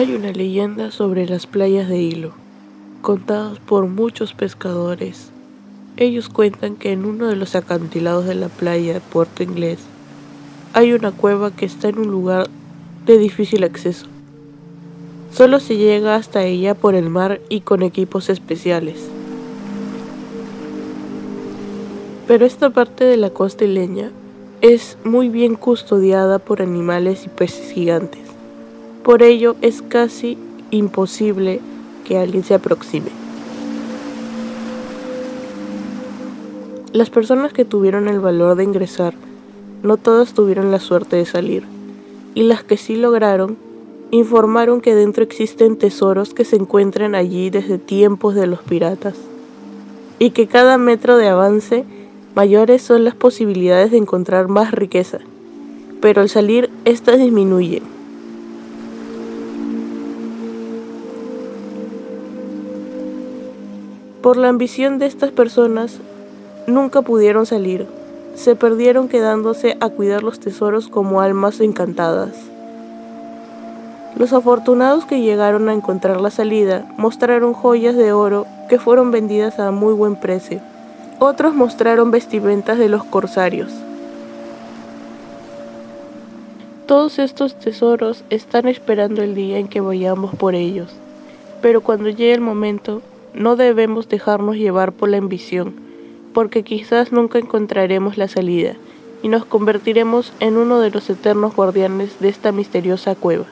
[0.00, 2.32] Hay una leyenda sobre las playas de Hilo,
[3.02, 5.30] contadas por muchos pescadores.
[5.98, 9.78] Ellos cuentan que en uno de los acantilados de la playa Puerto Inglés
[10.72, 12.48] hay una cueva que está en un lugar
[13.04, 14.06] de difícil acceso.
[15.34, 19.06] Solo se llega hasta ella por el mar y con equipos especiales.
[22.26, 24.12] Pero esta parte de la costa isleña
[24.62, 28.29] es muy bien custodiada por animales y peces gigantes.
[29.02, 30.36] Por ello es casi
[30.70, 31.60] imposible
[32.04, 33.08] que alguien se aproxime.
[36.92, 39.14] Las personas que tuvieron el valor de ingresar,
[39.82, 41.64] no todas tuvieron la suerte de salir,
[42.34, 43.56] y las que sí lograron,
[44.10, 49.14] informaron que dentro existen tesoros que se encuentran allí desde tiempos de los piratas,
[50.18, 51.84] y que cada metro de avance
[52.34, 55.20] mayores son las posibilidades de encontrar más riqueza,
[56.02, 57.99] pero al salir éstas disminuyen
[64.22, 65.98] Por la ambición de estas personas,
[66.66, 67.86] nunca pudieron salir.
[68.34, 72.34] Se perdieron quedándose a cuidar los tesoros como almas encantadas.
[74.18, 79.58] Los afortunados que llegaron a encontrar la salida mostraron joyas de oro que fueron vendidas
[79.58, 80.60] a muy buen precio.
[81.18, 83.72] Otros mostraron vestimentas de los corsarios.
[86.84, 90.90] Todos estos tesoros están esperando el día en que vayamos por ellos,
[91.62, 93.00] pero cuando llegue el momento
[93.34, 95.74] no debemos dejarnos llevar por la ambición,
[96.32, 98.76] porque quizás nunca encontraremos la salida
[99.22, 103.46] y nos convertiremos en uno de los eternos guardianes de esta misteriosa cueva.